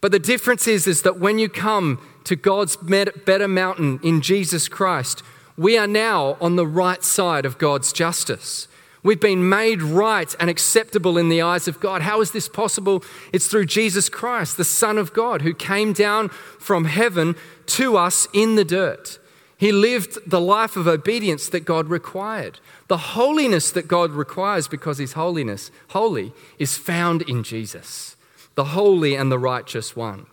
[0.00, 4.68] But the difference is, is that when you come to God's better mountain in Jesus
[4.68, 5.22] Christ,
[5.56, 8.67] we are now on the right side of God's justice.
[9.02, 12.02] We've been made right and acceptable in the eyes of God.
[12.02, 13.04] How is this possible?
[13.32, 18.26] It's through Jesus Christ, the Son of God, who came down from heaven to us
[18.32, 19.18] in the dirt.
[19.56, 22.60] He lived the life of obedience that God required.
[22.88, 28.16] The holiness that God requires because His holiness, holy, is found in Jesus,
[28.54, 30.26] the holy and the righteous one.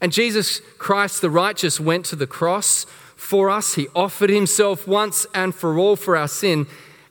[0.00, 2.84] And Jesus Christ, the righteous, went to the cross
[3.16, 3.74] for us.
[3.74, 6.66] He offered Himself once and for all for our sin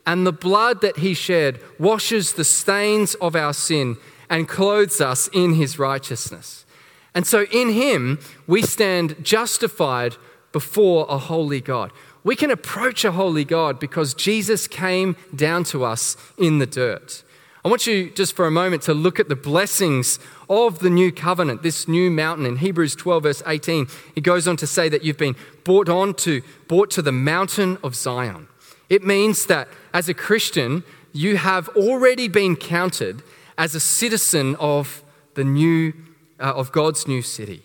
[0.10, 3.96] and the blood that he shed washes the stains of our sin
[4.28, 6.66] and clothes us in his righteousness.
[7.14, 10.16] And so in him, we stand justified
[10.52, 11.92] before a holy God.
[12.24, 17.24] We can approach a holy God because Jesus came down to us in the dirt.
[17.64, 20.18] I want you just for a moment to look at the blessings
[20.50, 22.48] of the new covenant, this new mountain.
[22.48, 26.16] In Hebrews 12, verse 18, he goes on to say that you've been brought on
[26.16, 28.48] to, brought to the mountain of Zion.
[28.90, 33.22] It means that as a Christian, you have already been counted
[33.58, 35.04] as a citizen of
[35.36, 35.94] the new
[36.40, 37.64] uh, of God's new city.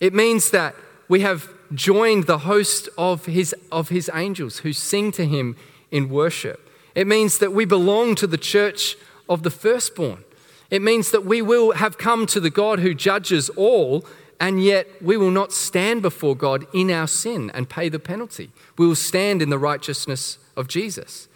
[0.00, 0.74] It means that
[1.08, 5.56] we have joined the host of his of his angels who sing to him
[5.90, 6.70] in worship.
[6.94, 8.96] It means that we belong to the church
[9.28, 10.24] of the firstborn.
[10.70, 14.04] It means that we will have come to the God who judges all
[14.38, 18.50] and yet we will not stand before God in our sin and pay the penalty.
[18.76, 21.28] We will stand in the righteousness of Jesus.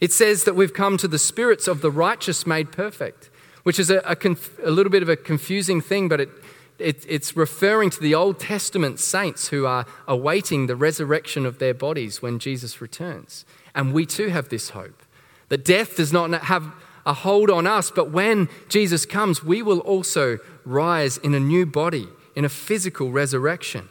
[0.00, 3.30] It says that we've come to the spirits of the righteous made perfect,
[3.62, 6.30] which is a, a, conf- a little bit of a confusing thing, but it,
[6.78, 11.74] it, it's referring to the Old Testament saints who are awaiting the resurrection of their
[11.74, 13.44] bodies when Jesus returns.
[13.74, 15.02] And we too have this hope
[15.48, 16.72] that death does not have
[17.06, 21.64] a hold on us, but when Jesus comes, we will also rise in a new
[21.64, 22.06] body,
[22.38, 23.88] in a physical resurrection.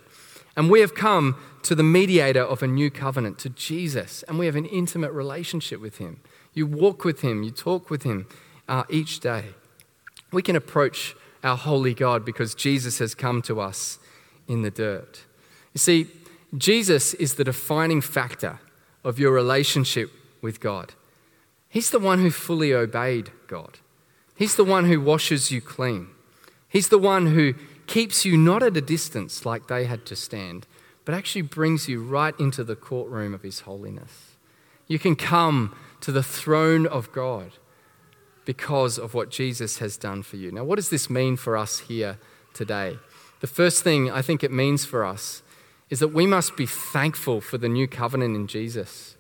[0.55, 4.45] And we have come to the mediator of a new covenant, to Jesus, and we
[4.45, 6.21] have an intimate relationship with him.
[6.53, 8.25] You walk with him, you talk with him
[8.69, 9.47] uh, each day.
[10.31, 13.99] We can approach our holy God because Jesus has come to us
[14.47, 15.25] in the dirt.
[15.73, 16.07] You see,
[16.57, 18.61] Jesus is the defining factor
[19.03, 20.09] of your relationship
[20.41, 20.93] with God.
[21.67, 23.79] He's the one who fully obeyed God.
[24.37, 26.07] He's the one who washes you clean.
[26.69, 27.53] He's the one who
[27.87, 30.67] keeps you not at a distance like they had to stand,
[31.05, 34.35] but actually brings you right into the courtroom of His holiness.
[34.87, 37.53] You can come to the throne of God
[38.45, 40.51] because of what Jesus has done for you.
[40.51, 42.17] Now, what does this mean for us here
[42.53, 42.97] today?
[43.41, 45.43] The first thing I think it means for us
[45.89, 49.15] is that we must be thankful for the new covenant in Jesus.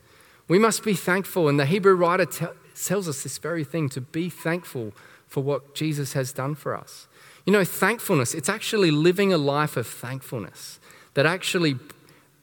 [0.47, 4.29] We must be thankful, and the Hebrew writer tells us this very thing to be
[4.29, 4.93] thankful
[5.27, 7.07] for what Jesus has done for us.
[7.47, 10.81] You know, thankfulness, it's actually living a life of thankfulness
[11.13, 11.77] that actually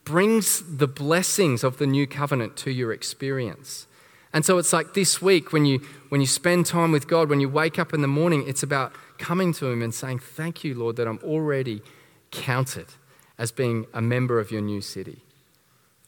[0.05, 3.87] brings the blessings of the new covenant to your experience.
[4.33, 7.39] And so it's like this week when you when you spend time with God, when
[7.39, 10.75] you wake up in the morning, it's about coming to him and saying, "Thank you,
[10.75, 11.83] Lord, that I'm already
[12.31, 12.87] counted
[13.37, 15.23] as being a member of your new city."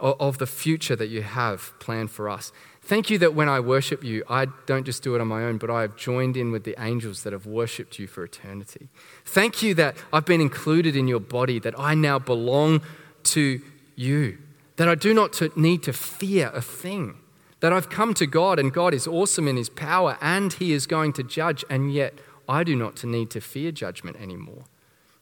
[0.00, 2.50] Of the future that you have planned for us.
[2.86, 5.58] Thank you that when I worship you, I don't just do it on my own,
[5.58, 8.90] but I have joined in with the angels that have worshiped you for eternity.
[9.24, 12.82] Thank you that I've been included in your body, that I now belong
[13.24, 13.60] to
[13.96, 14.38] you,
[14.76, 17.16] that I do not need to fear a thing,
[17.58, 20.86] that I've come to God and God is awesome in his power and he is
[20.86, 22.14] going to judge, and yet
[22.48, 24.62] I do not need to fear judgment anymore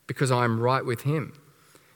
[0.06, 1.32] because I am right with him.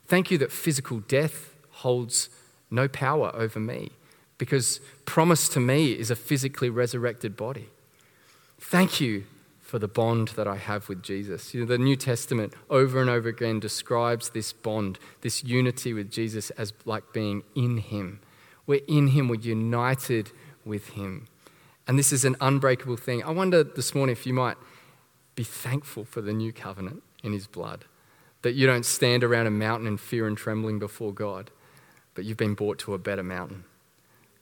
[0.06, 2.30] Thank you that physical death holds
[2.70, 3.90] no power over me
[4.38, 7.68] because promise to me is a physically resurrected body.
[8.60, 9.24] Thank you
[9.60, 11.52] for the bond that I have with Jesus.
[11.52, 16.10] You know, the New Testament over and over again describes this bond, this unity with
[16.10, 18.20] Jesus as like being in Him.
[18.66, 20.30] We're in Him, we're united
[20.64, 21.26] with Him.
[21.86, 23.22] And this is an unbreakable thing.
[23.24, 24.56] I wonder this morning if you might
[25.34, 27.84] be thankful for the new covenant in His blood,
[28.42, 31.50] that you don't stand around a mountain in fear and trembling before God,
[32.14, 33.64] but you've been brought to a better mountain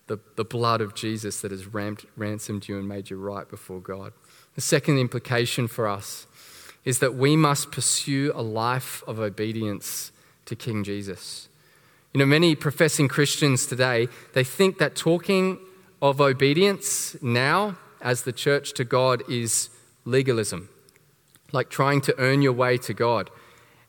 [0.07, 4.12] the, the blood of Jesus that has ransomed you and made you right before God.
[4.55, 6.27] The second implication for us
[6.85, 10.12] is that we must pursue a life of obedience
[10.45, 11.49] to King Jesus.
[12.14, 15.59] You know, many professing Christians today, they think that talking
[16.01, 19.71] of obedience now as the church to God is
[20.05, 20.69] legalism,
[21.53, 23.31] like trying to earn your way to God.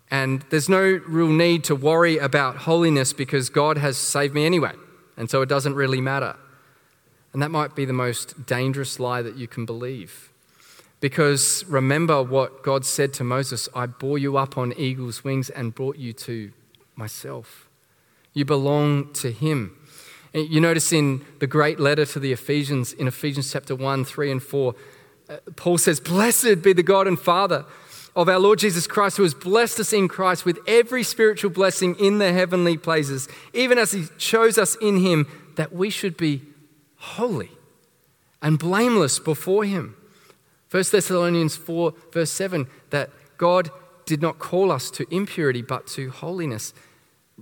[0.10, 4.73] And there's no real need to worry about holiness because God has saved me anyway
[5.17, 6.36] and so it doesn't really matter.
[7.34, 10.32] And that might be the most dangerous lie that you can believe.
[10.99, 15.75] Because remember what God said to Moses I bore you up on eagle's wings and
[15.75, 16.51] brought you to
[16.95, 17.67] myself.
[18.34, 19.77] You belong to Him.
[20.34, 24.43] You notice in the great letter to the Ephesians, in Ephesians chapter 1, 3, and
[24.43, 24.75] 4,
[25.30, 27.65] uh, Paul says, Blessed be the God and Father
[28.17, 31.95] of our Lord Jesus Christ, who has blessed us in Christ with every spiritual blessing
[31.99, 36.41] in the heavenly places, even as he chose us in him that we should be
[36.95, 37.51] holy
[38.41, 39.95] and blameless before him.
[40.71, 43.69] 1 Thessalonians 4, verse 7, that God
[44.08, 46.73] did not call us to impurity but to holiness.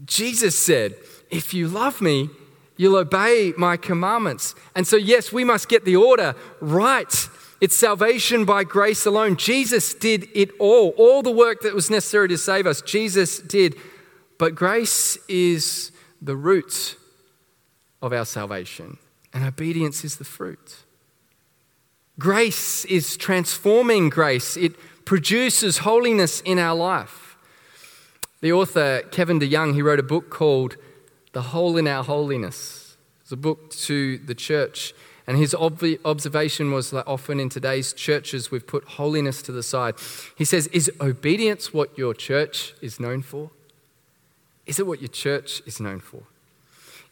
[0.04, 0.96] Jesus said,
[1.30, 2.30] If you love me,
[2.76, 4.56] you'll obey my commandments.
[4.76, 7.30] And so, yes, we must get the order right.
[7.62, 9.38] It's salvation by grace alone.
[9.38, 10.90] Jesus did it all.
[10.98, 13.76] All the work that was necessary to save us, Jesus did.
[14.38, 15.92] But grace is
[16.22, 16.98] the root
[18.02, 18.98] of our salvation,
[19.34, 20.84] and obedience is the fruit.
[22.20, 24.74] Grace is transforming grace, it
[25.06, 27.38] produces holiness in our life.
[28.42, 30.78] The author, Kevin DeYoung, he wrote a book called
[31.34, 32.98] The Hole in Our Holiness.
[33.22, 34.94] It's a book to the church.
[35.28, 39.96] And his observation was that often in today's churches, we've put holiness to the side.
[40.36, 43.50] He says, Is obedience what your church is known for?
[44.66, 46.24] Is it what your church is known for?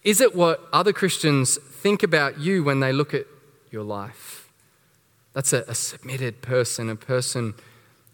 [0.04, 3.26] Is it what other Christians think about you when they look at
[3.72, 4.50] your life?
[5.34, 7.56] That's a, a submitted person, a person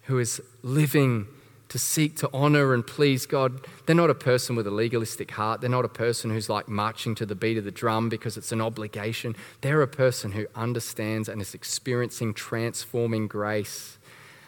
[0.03, 1.27] who is living
[1.69, 3.61] to seek to honor and please God.
[3.85, 5.61] They're not a person with a legalistic heart.
[5.61, 8.51] They're not a person who's like marching to the beat of the drum because it's
[8.51, 9.35] an obligation.
[9.61, 13.97] They're a person who understands and is experiencing transforming grace.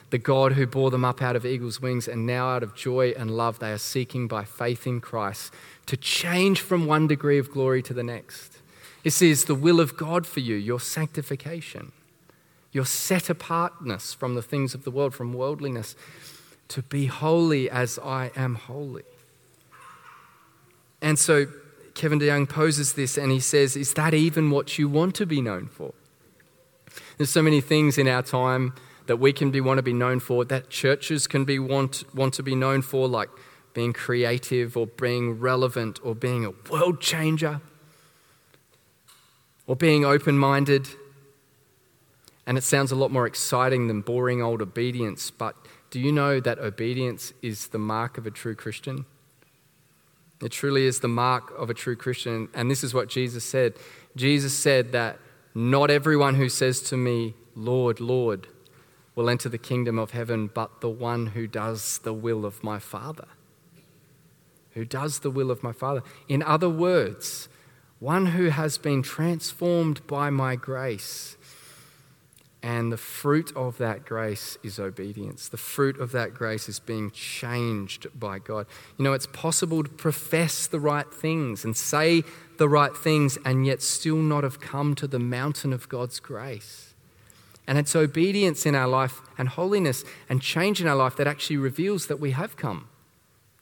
[0.09, 3.11] The God who bore them up out of eagle's wings, and now out of joy
[3.11, 5.53] and love, they are seeking by faith in Christ
[5.85, 8.57] to change from one degree of glory to the next.
[9.03, 11.93] This is the will of God for you, your sanctification
[12.71, 15.95] your set apartness from the things of the world, from worldliness,
[16.71, 19.03] to be holy as I am holy.
[21.01, 21.47] And so
[21.93, 25.41] Kevin DeYoung poses this and he says, Is that even what you want to be
[25.41, 25.93] known for?
[27.17, 28.73] There's so many things in our time
[29.07, 32.33] that we can be want to be known for, that churches can be want, want
[32.35, 33.29] to be known for, like
[33.73, 37.61] being creative or being relevant or being a world changer
[39.67, 40.87] or being open minded
[42.51, 45.55] and it sounds a lot more exciting than boring old obedience, but
[45.91, 49.05] do you know that obedience is the mark of a true Christian?
[50.41, 52.47] It truly is the mark of a true Christian.
[52.53, 53.75] And this is what Jesus said
[54.15, 55.19] Jesus said that
[55.53, 58.47] not everyone who says to me, Lord, Lord,
[59.15, 62.79] will enter the kingdom of heaven, but the one who does the will of my
[62.79, 63.27] Father.
[64.71, 66.01] Who does the will of my Father.
[66.29, 67.49] In other words,
[67.99, 71.37] one who has been transformed by my grace
[72.63, 75.49] and the fruit of that grace is obedience.
[75.49, 78.67] The fruit of that grace is being changed by God.
[78.97, 82.23] You know, it's possible to profess the right things and say
[82.57, 86.93] the right things and yet still not have come to the mountain of God's grace.
[87.67, 91.57] And it's obedience in our life and holiness and change in our life that actually
[91.57, 92.89] reveals that we have come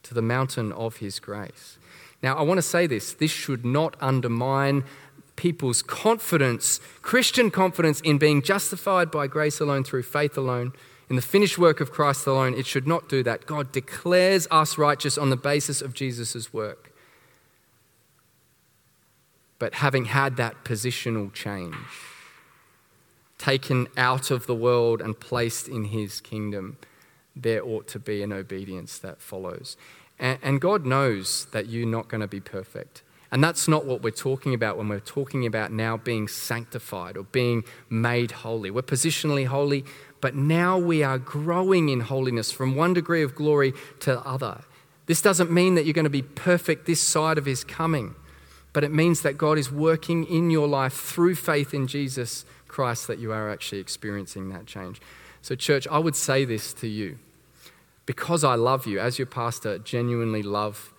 [0.02, 1.78] to the mountain of His grace.
[2.22, 4.84] Now, I want to say this this should not undermine
[5.40, 10.74] people's confidence, Christian confidence in being justified by grace alone through faith alone,
[11.08, 13.46] in the finished work of Christ alone, it should not do that.
[13.46, 16.92] God declares us righteous on the basis of Jesus' work.
[19.58, 21.74] But having had that positional change,
[23.38, 26.76] taken out of the world and placed in his kingdom,
[27.34, 29.78] there ought to be an obedience that follows.
[30.18, 33.02] And, God knows that you're not going to be perfect.
[33.32, 37.22] And that's not what we're talking about when we're talking about now being sanctified or
[37.24, 38.70] being made holy.
[38.70, 39.84] We're positionally holy,
[40.20, 44.62] but now we are growing in holiness from one degree of glory to the other.
[45.06, 48.16] This doesn't mean that you're going to be perfect this side of his coming,
[48.72, 53.06] but it means that God is working in your life through faith in Jesus Christ
[53.06, 55.00] that you are actually experiencing that change.
[55.42, 57.18] So, church, I would say this to you
[58.06, 60.92] because I love you, as your pastor, genuinely love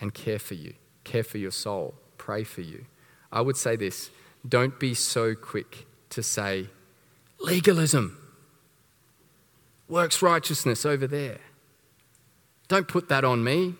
[0.00, 2.84] and care for you care for your soul, pray for you.
[3.30, 4.10] I would say this
[4.46, 6.68] don't be so quick to say,
[7.40, 8.16] legalism,
[9.88, 11.38] works righteousness over there.
[12.68, 13.74] Don't put that on me.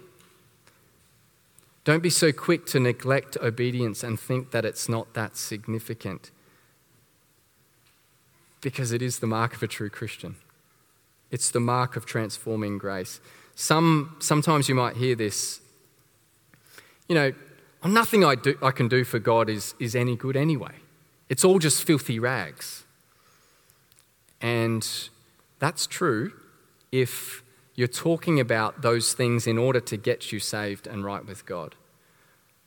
[1.84, 6.30] Don't be so quick to neglect obedience and think that it's not that significant.
[8.60, 10.36] Because it is the mark of a true Christian.
[11.30, 13.20] It's the mark of transforming grace.
[13.54, 15.60] Some, sometimes you might hear this
[17.08, 17.32] you know,
[17.84, 20.74] nothing I, do, I can do for God is, is any good anyway.
[21.28, 22.84] It's all just filthy rags.
[24.40, 24.86] And
[25.58, 26.32] that's true
[26.92, 27.42] if
[27.74, 31.74] you're talking about those things in order to get you saved and right with God.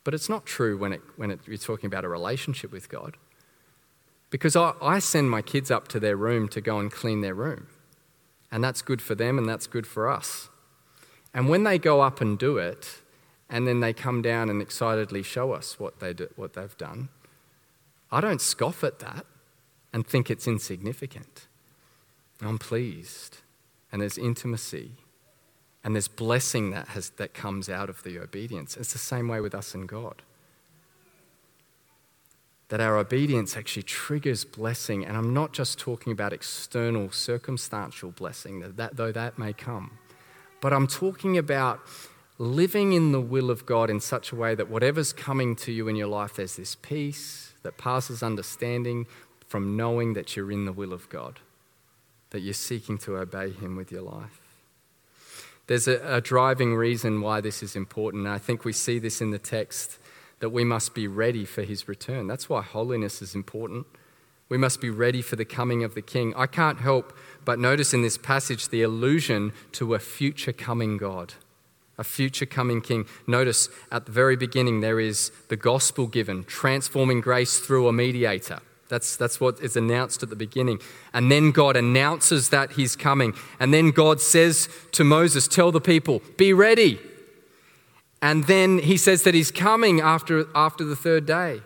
[0.04, 3.16] But it's not true when, it, when it, you're talking about a relationship with God.
[4.30, 7.34] Because I, I send my kids up to their room to go and clean their
[7.34, 7.68] room.
[8.50, 10.48] And that's good for them and that's good for us.
[11.34, 13.01] And when they go up and do it,
[13.52, 17.10] and then they come down and excitedly show us what, they do, what they've done,
[18.10, 19.26] I don't scoff at that
[19.92, 21.48] and think it's insignificant.
[22.40, 23.38] I'm pleased.
[23.92, 24.92] And there's intimacy.
[25.84, 28.78] And there's blessing that, has, that comes out of the obedience.
[28.78, 30.22] It's the same way with us and God.
[32.70, 35.04] That our obedience actually triggers blessing.
[35.04, 39.98] And I'm not just talking about external circumstantial blessing, that, though that may come.
[40.62, 41.80] But I'm talking about
[42.42, 45.86] living in the will of God in such a way that whatever's coming to you
[45.86, 49.06] in your life, there's this peace that passes understanding
[49.46, 51.38] from knowing that you're in the will of God,
[52.30, 54.40] that you're seeking to obey Him with your life.
[55.68, 58.26] There's a, a driving reason why this is important.
[58.26, 59.98] And I think we see this in the text
[60.40, 62.26] that we must be ready for His return.
[62.26, 63.86] That's why holiness is important.
[64.48, 66.34] We must be ready for the coming of the King.
[66.36, 71.34] I can't help but notice in this passage the allusion to a future coming God,
[72.02, 73.06] a future coming King.
[73.28, 78.58] Notice at the very beginning there is the gospel given, transforming grace through a mediator.
[78.88, 80.80] That's, that's what is announced at the beginning.
[81.14, 83.34] And then God announces that He's coming.
[83.60, 86.98] And then God says to Moses, Tell the people, be ready.
[88.20, 91.62] And then He says that He's coming after, after the third day.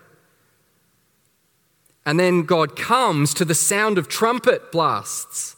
[2.04, 5.56] And then God comes to the sound of trumpet blasts.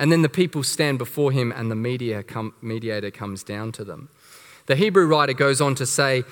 [0.00, 4.08] And then the people stand before him, and the mediator comes down to them.
[4.70, 6.22] The Hebrew writer goes on to say,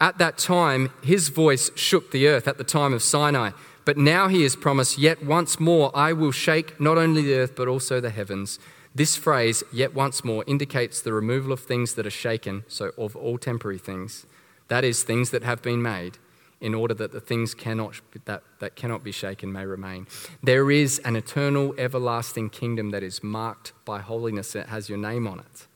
[0.00, 3.50] At that time, his voice shook the earth at the time of Sinai.
[3.84, 7.54] But now he has promised, Yet once more I will shake not only the earth,
[7.54, 8.58] but also the heavens.
[8.94, 13.14] This phrase, yet once more, indicates the removal of things that are shaken, so of
[13.14, 14.24] all temporary things,
[14.68, 16.16] that is, things that have been made
[16.62, 20.06] in order that the things cannot, that, that cannot be shaken may remain.
[20.42, 25.26] There is an eternal, everlasting kingdom that is marked by holiness that has your name
[25.26, 25.66] on it.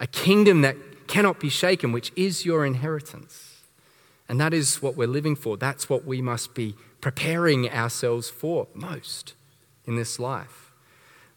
[0.00, 0.76] A kingdom that
[1.06, 3.62] cannot be shaken, which is your inheritance.
[4.28, 5.56] And that is what we're living for.
[5.56, 9.34] That's what we must be preparing ourselves for most
[9.86, 10.72] in this life.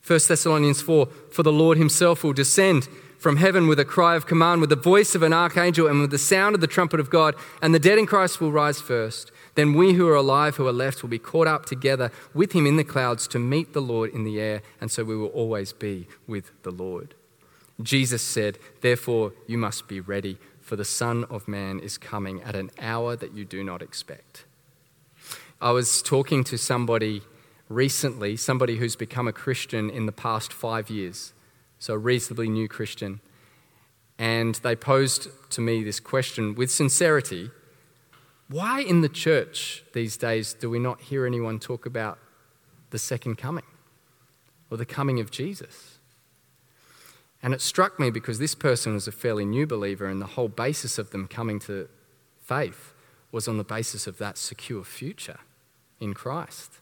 [0.06, 2.88] 1 Thessalonians 4 For the Lord himself will descend
[3.18, 6.12] from heaven with a cry of command, with the voice of an archangel, and with
[6.12, 9.32] the sound of the trumpet of God, and the dead in Christ will rise first.
[9.56, 12.66] Then we who are alive, who are left, will be caught up together with him
[12.66, 15.74] in the clouds to meet the Lord in the air, and so we will always
[15.74, 17.16] be with the Lord.
[17.82, 22.56] Jesus said, Therefore, you must be ready, for the Son of Man is coming at
[22.56, 24.46] an hour that you do not expect.
[25.62, 27.22] I was talking to somebody
[27.70, 31.34] recently, somebody who's become a Christian in the past five years
[31.80, 33.20] so a reasonably new Christian.
[34.18, 37.52] And they posed to me this question with sincerity
[38.50, 42.18] why in the church these days do we not hear anyone talk about
[42.92, 43.66] the second coming
[44.72, 45.97] or the coming of Jesus?
[47.48, 50.50] And it struck me because this person was a fairly new believer, and the whole
[50.50, 51.88] basis of them coming to
[52.42, 52.94] faith
[53.32, 55.40] was on the basis of that secure future
[56.02, 56.82] in Christ.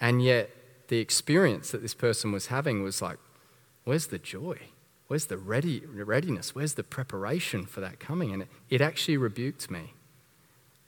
[0.00, 0.50] And yet,
[0.88, 3.18] the experience that this person was having was like,
[3.84, 4.58] Where's the joy?
[5.06, 6.52] Where's the ready, readiness?
[6.52, 8.32] Where's the preparation for that coming?
[8.32, 9.94] And it, it actually rebuked me.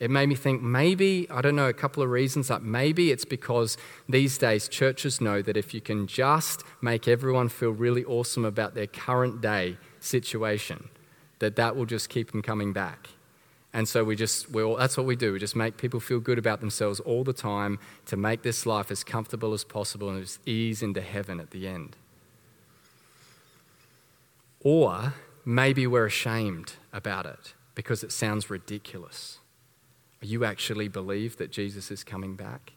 [0.01, 3.25] It made me think maybe, I don't know, a couple of reasons that maybe it's
[3.25, 3.77] because
[4.09, 8.75] these days churches know that if you can just make everyone feel really awesome about
[8.75, 10.89] their current day situation,
[11.39, 13.09] that that will just keep them coming back.
[13.73, 15.33] And so we just, we all, that's what we do.
[15.33, 18.91] We just make people feel good about themselves all the time to make this life
[18.91, 21.97] as comfortable as possible and just ease into heaven at the end.
[24.61, 25.15] Or
[25.45, 29.39] maybe we're ashamed about it because it sounds ridiculous.
[30.25, 32.73] You actually believe that Jesus is coming back?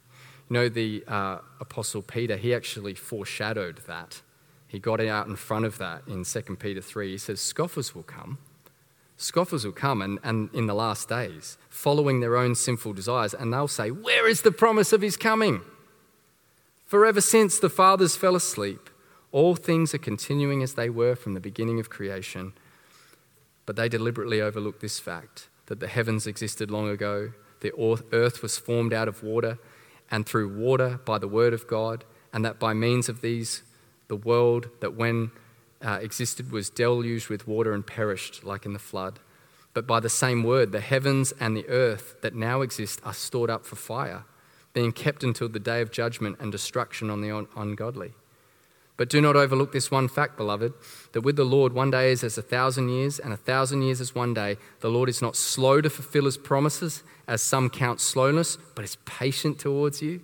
[0.50, 4.22] You know, the uh, Apostle Peter, he actually foreshadowed that.
[4.68, 7.12] He got out in front of that in 2 Peter 3.
[7.12, 8.38] He says, Scoffers will come.
[9.16, 13.52] Scoffers will come and, and in the last days, following their own sinful desires, and
[13.52, 15.62] they'll say, Where is the promise of his coming?
[16.86, 18.90] For ever since the fathers fell asleep,
[19.32, 22.54] all things are continuing as they were from the beginning of creation,
[23.66, 27.72] but they deliberately overlook this fact that the heavens existed long ago, the
[28.12, 29.58] earth was formed out of water,
[30.10, 32.04] and through water by the word of God,
[32.34, 33.64] and that by means of these,
[34.08, 35.32] the world that when
[35.82, 39.20] uh, existed was deluged with water and perished like in the flood.
[39.74, 43.50] But by the same word, the heavens and the earth that now exist are stored
[43.50, 44.24] up for fire,
[44.74, 48.14] being kept until the day of judgment and destruction on the ungodly.
[48.98, 50.74] But do not overlook this one fact, beloved,
[51.12, 54.02] that with the Lord one day is as a thousand years, and a thousand years
[54.02, 54.58] as one day.
[54.80, 58.98] The Lord is not slow to fulfill his promises, as some count slowness, but is
[59.06, 60.22] patient towards you,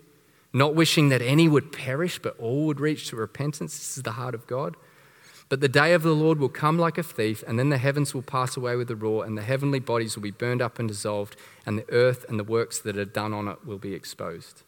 [0.53, 3.77] not wishing that any would perish, but all would reach to repentance.
[3.77, 4.75] This is the heart of God.
[5.49, 8.15] But the day of the Lord will come like a thief, and then the heavens
[8.15, 10.87] will pass away with a roar, and the heavenly bodies will be burned up and
[10.87, 14.63] dissolved, and the earth and the works that are done on it will be exposed.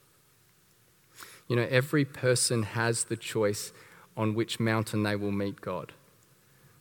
[1.47, 3.71] You know, every person has the choice
[4.17, 5.93] on which mountain they will meet God.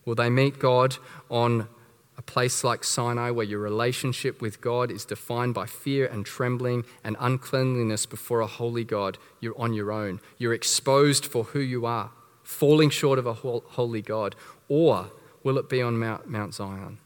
[0.04, 0.96] Will they meet God
[1.30, 1.68] on
[2.16, 6.84] a place like Sinai where your relationship with God is defined by fear and trembling
[7.02, 9.18] and uncleanliness before a holy God?
[9.40, 10.20] You're on your own.
[10.38, 12.10] You're exposed for who you are,
[12.42, 14.36] falling short of a holy God.
[14.68, 15.10] Or
[15.42, 16.98] will it be on Mount, Zion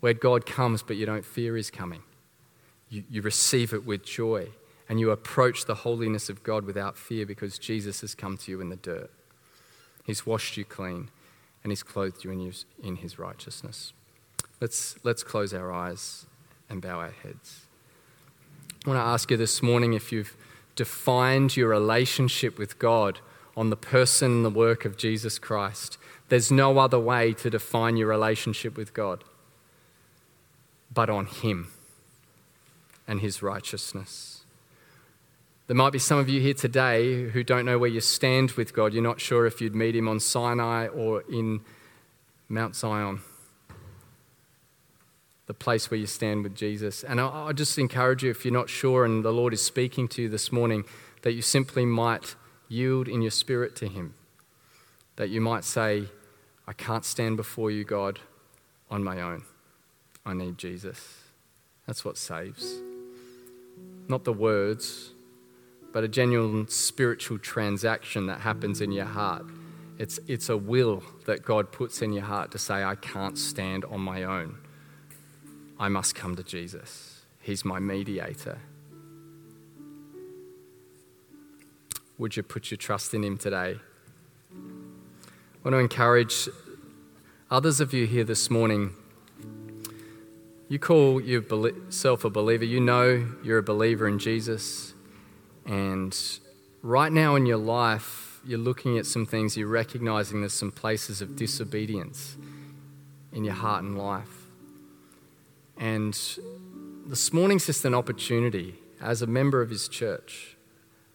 [0.00, 2.02] where God comes but you don't fear his coming?
[2.88, 4.48] You, you receive it with joy
[4.88, 8.60] and you approach the holiness of God without fear because Jesus has come to you
[8.60, 9.10] in the dirt.
[10.06, 11.10] He's washed you clean
[11.62, 13.92] and He's clothed you in his, in his righteousness.
[14.60, 16.26] Let's, let's close our eyes
[16.70, 17.66] and bow our heads.
[18.84, 20.36] I want to ask you this morning if you've
[20.76, 23.18] defined your relationship with God
[23.56, 25.98] on the person and the work of Jesus Christ.
[26.28, 29.24] There's no other way to define your relationship with God
[30.92, 31.68] but on Him
[33.08, 34.35] and His righteousness.
[35.66, 38.72] There might be some of you here today who don't know where you stand with
[38.72, 38.94] God.
[38.94, 41.60] You're not sure if you'd meet Him on Sinai or in
[42.48, 43.20] Mount Zion,
[45.46, 47.02] the place where you stand with Jesus.
[47.02, 50.06] And I, I just encourage you, if you're not sure and the Lord is speaking
[50.08, 50.84] to you this morning,
[51.22, 52.36] that you simply might
[52.68, 54.14] yield in your spirit to Him.
[55.16, 56.04] That you might say,
[56.68, 58.20] I can't stand before you, God,
[58.88, 59.42] on my own.
[60.24, 61.22] I need Jesus.
[61.88, 62.76] That's what saves.
[64.06, 65.10] Not the words
[65.96, 69.46] but a genuine spiritual transaction that happens in your heart.
[69.98, 73.86] It's, it's a will that God puts in your heart to say, I can't stand
[73.86, 74.58] on my own.
[75.80, 77.22] I must come to Jesus.
[77.40, 78.58] He's my mediator.
[82.18, 83.76] Would you put your trust in Him today?
[84.52, 84.58] I
[85.64, 86.46] want to encourage
[87.50, 88.92] others of you here this morning.
[90.68, 94.92] You call yourself a believer, you know you're a believer in Jesus.
[95.66, 96.16] And
[96.82, 101.20] right now in your life, you're looking at some things, you're recognizing there's some places
[101.20, 102.36] of disobedience
[103.32, 104.46] in your heart and life.
[105.76, 106.14] And
[107.06, 110.56] this morning's just an opportunity as a member of his church,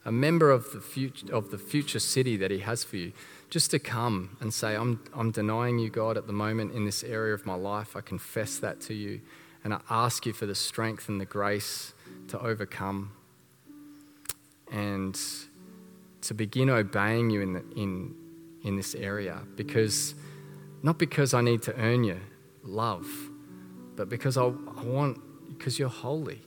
[0.03, 3.13] a member of the future, of the future city that he has for you,
[3.49, 7.03] just to come and say, I'm, I'm denying you, God, at the moment in this
[7.03, 7.95] area of my life.
[7.95, 9.21] I confess that to you.
[9.63, 11.93] And I ask you for the strength and the grace
[12.29, 13.11] to overcome
[14.71, 15.19] and
[16.21, 18.15] to begin obeying you in, the, in,
[18.63, 20.15] in this area because
[20.83, 22.21] not because I need to earn your
[22.63, 23.07] love,
[23.95, 25.19] but because I, I want,
[25.57, 26.41] because you're holy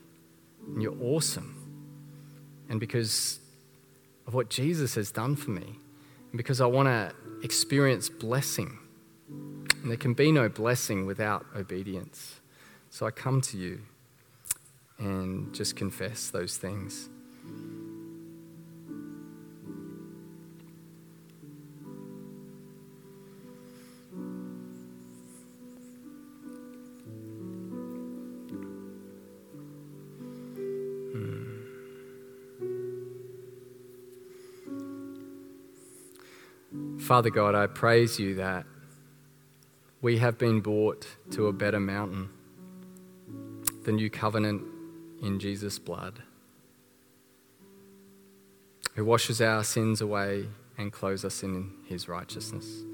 [0.66, 1.61] and you're awesome,
[2.68, 3.39] and because
[4.27, 5.79] of what Jesus has done for me,
[6.31, 7.14] and because I want to
[7.45, 8.79] experience blessing.
[9.29, 12.41] And there can be no blessing without obedience.
[12.91, 13.81] So I come to you
[14.99, 17.09] and just confess those things.
[37.05, 38.64] Father God, I praise you that
[40.00, 42.30] we have been brought to a better mountain,
[43.82, 44.62] the new covenant
[45.20, 46.22] in Jesus' blood,
[48.94, 50.46] who washes our sins away
[50.78, 52.84] and clothes us in his righteousness,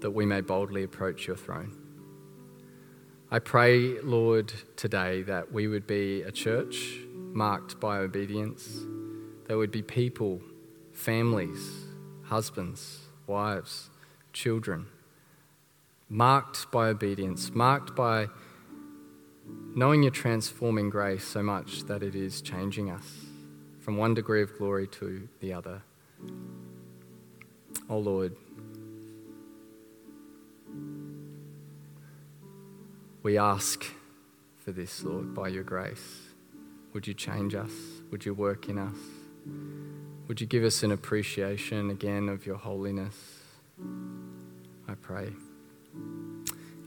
[0.00, 1.76] that we may boldly approach your throne.
[3.30, 8.78] I pray, Lord, today that we would be a church marked by obedience.
[9.46, 10.40] There would be people,
[10.94, 11.84] families,
[12.22, 13.00] husbands,
[13.32, 13.88] wives,
[14.34, 14.86] children,
[16.08, 18.28] marked by obedience, marked by
[19.74, 23.24] knowing your transforming grace so much that it is changing us
[23.80, 25.82] from one degree of glory to the other.
[27.88, 28.36] Oh Lord,
[33.22, 33.86] we ask
[34.62, 36.20] for this, Lord, by your grace.
[36.92, 37.72] Would you change us?
[38.10, 40.01] Would you work in us?
[40.28, 43.16] Would you give us an appreciation again of your holiness?
[44.88, 45.32] I pray.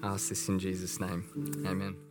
[0.02, 1.64] I ask this in Jesus' name.
[1.66, 2.05] Amen.